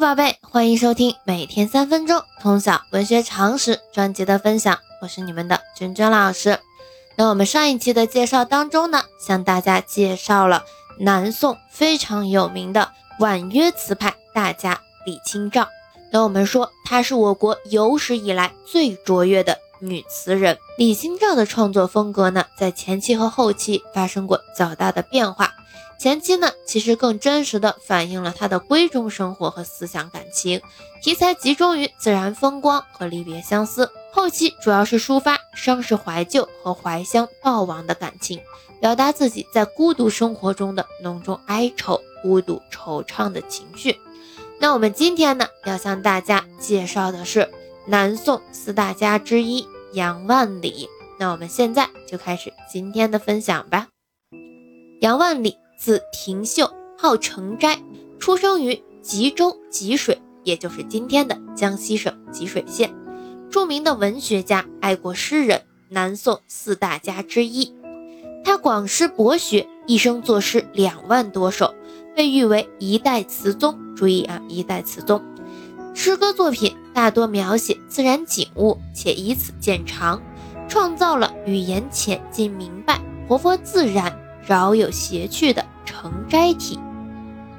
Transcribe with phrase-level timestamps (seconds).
[0.00, 6.58] 宝贝，欢迎收听每天三分钟通晓文学常识专辑的分享，我是你们的娟娟老师。
[7.16, 10.64] 那我们上一期的介绍当中呢，向大家介绍了
[11.00, 15.68] 南宋非常有名的婉约词派大家李清照。
[16.10, 20.58] 那我们说她是我国有史以来最卓越的女词人。
[20.78, 25.52] 李清照的创作风格呢，在前期和后期发生过较大的变化。
[25.98, 30.62] 前期呢，其实更真实的反映了她的闺中生活和思想感情，
[31.02, 33.90] 题材集中于自然风光和离别相思。
[34.12, 38.40] 后期主要是抒发伤逝怀旧和怀乡悼亡的感情，
[38.80, 44.00] 表达自己在孤独生活中的浓重哀愁、孤独惆怅的情绪。
[44.58, 47.50] 那我们今天呢，要向大家介绍的是
[47.90, 50.88] 南宋四大家之一杨万里。
[51.18, 53.88] 那我们现在就开始今天的分享吧。
[55.00, 55.56] 杨万里。
[55.76, 57.80] 字廷秀，号成斋，
[58.18, 62.94] 出生于吉州吉水，也就是今天的江西省吉水县，
[63.50, 67.74] 著名的文学家、爱国诗人，南宋四大家之一。
[68.44, 71.74] 他广施博学，一生作诗两万多首，
[72.14, 73.78] 被誉为一代词宗。
[73.96, 75.24] 注意啊，一代词宗。
[75.94, 80.20] 诗歌作品大多描写自然景物，且以此见长，
[80.68, 84.16] 创造了语言浅近明白、活泼自然、
[84.46, 85.64] 饶有谐趣的。
[85.84, 86.78] 成斋体，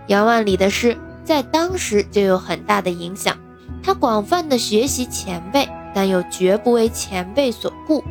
[0.07, 3.37] 杨万里的诗在当时就有很大的影响。
[3.83, 8.01] 他广泛的学习前辈，但又绝不为前辈所顾，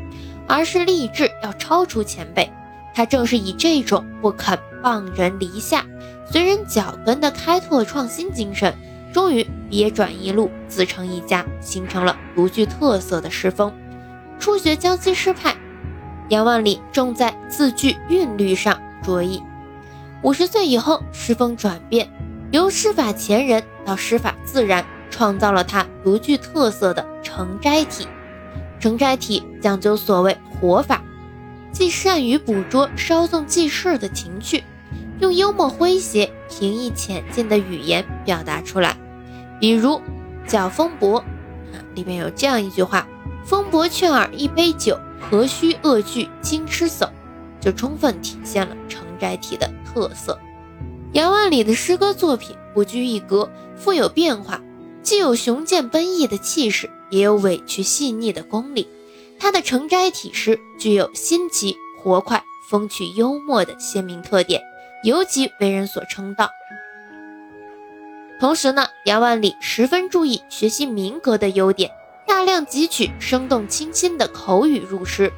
[0.47, 2.49] 而是立志要超出前辈。
[2.93, 5.87] 他正是以这种不肯放人篱下、
[6.31, 8.75] 随人脚跟的开拓创新精神，
[9.13, 13.73] 终于别转一路，自成一家，形成了独具特色的诗风。
[14.39, 15.55] 初学江西诗派，
[16.29, 19.43] 杨万里重在字句韵律上着意。
[20.23, 22.09] 五十岁以后，诗风转变，
[22.53, 28.07] 由诗法前人到诗法自然，创造了他独具特色的成斋体。
[28.79, 31.03] 成斋体讲究所谓活法，
[31.73, 34.65] 既善于捕捉稍纵即逝的情趣，
[35.21, 38.97] 用幽默诙谐、平易浅近的语言表达出来。
[39.61, 39.91] 比如
[40.47, 43.07] 《叫风伯》啊，里面有这样一句话
[43.45, 44.99] ：“风伯劝尔一杯酒，
[45.31, 47.09] 何须恶句金吃叟”，
[47.61, 49.71] 就充分体现了城斋体的。
[49.93, 50.39] 特色，
[51.15, 54.61] 杨万里的诗歌作品不拘一格，富有变化，
[55.03, 58.87] 既有雄健奔逸的气势，也有委屈细腻的功力。
[59.37, 64.63] 他的城斋体诗具有新奇、活快、风趣、幽默的鲜明特点，
[65.03, 66.51] 尤其为人所称道。
[68.39, 71.91] 同时呢，杨万里十分注意学习民歌的优点，
[72.27, 75.33] 大量汲取生动清新的口语入诗，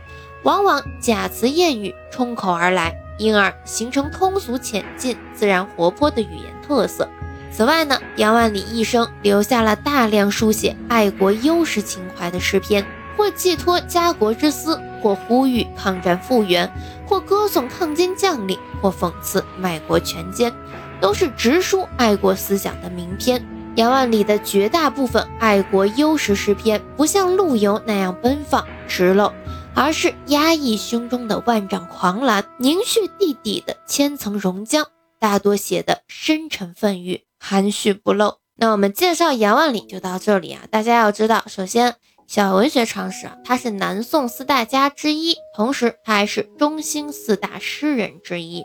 [0.45, 2.97] 往往假词谚语冲口而来。
[3.19, 7.09] 因而形成通俗浅近、自然活泼的语言特色。
[7.53, 12.85] 此外呢，杨万里一生留下了大量书写爱国忧时情怀的诗篇，
[13.17, 16.73] 或寄托家国之思，或呼吁抗战复员，
[17.07, 20.53] 或歌颂抗金将领，或讽刺卖国权奸，
[21.01, 23.45] 都是直抒爱国思想的名篇。
[23.75, 29.33] 杨万里的绝大部分爱国忧时诗篇，不像陆游那样奔放直露。
[29.75, 34.85] 而是压抑胸中的万丈狂澜，凝蓄地底的千层熔浆，
[35.19, 38.35] 大多写的深沉愤郁，含蓄不露。
[38.57, 41.97] 那我们介绍杨万里就到这里啊，大家要知道，首先
[42.35, 48.65] 小文学常识啊，他是南宋四大家之一，同时他还是中兴四大诗人之一。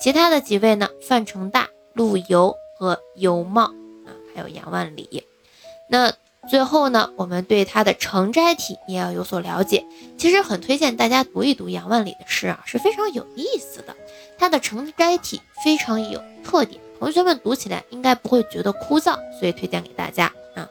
[0.00, 5.22] 其他的几位呢，范成大、陆游和尤袤啊，还有杨万里。
[5.88, 6.12] 那。
[6.48, 9.84] 最后呢，我们对他的成斋体也要有所了解。
[10.16, 13.96] 其实很推荐大家读一读杨万里的诗啊，是非常有意思的。
[14.38, 20.70] 他的成斋体非常有特点，同学们读起来应该不会觉得枯燥，所以推荐给大家啊。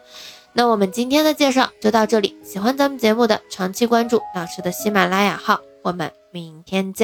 [0.58, 7.04] 那我们今天的介绍就到这里，喜欢咱们节目的长期关注老师的喜马拉雅号，我们明天见。